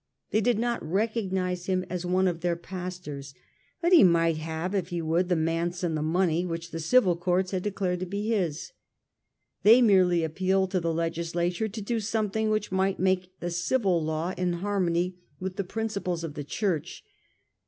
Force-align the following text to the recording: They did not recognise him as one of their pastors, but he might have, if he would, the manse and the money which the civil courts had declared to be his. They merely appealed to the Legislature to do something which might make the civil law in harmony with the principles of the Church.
They 0.31 0.41
did 0.41 0.57
not 0.57 0.81
recognise 0.83 1.67
him 1.67 1.85
as 1.87 2.07
one 2.07 2.27
of 2.27 2.41
their 2.41 2.55
pastors, 2.55 3.35
but 3.83 3.93
he 3.93 4.03
might 4.03 4.37
have, 4.37 4.73
if 4.73 4.87
he 4.87 4.99
would, 4.99 5.29
the 5.29 5.35
manse 5.35 5.83
and 5.83 5.95
the 5.95 6.01
money 6.01 6.43
which 6.43 6.71
the 6.71 6.79
civil 6.79 7.15
courts 7.15 7.51
had 7.51 7.61
declared 7.61 7.99
to 7.99 8.07
be 8.07 8.29
his. 8.29 8.71
They 9.61 9.79
merely 9.79 10.23
appealed 10.23 10.71
to 10.71 10.79
the 10.79 10.91
Legislature 10.91 11.67
to 11.67 11.81
do 11.83 11.99
something 11.99 12.49
which 12.49 12.71
might 12.71 12.97
make 12.99 13.39
the 13.41 13.51
civil 13.51 14.03
law 14.03 14.33
in 14.35 14.53
harmony 14.53 15.19
with 15.39 15.57
the 15.57 15.63
principles 15.63 16.23
of 16.23 16.33
the 16.33 16.43
Church. 16.43 17.03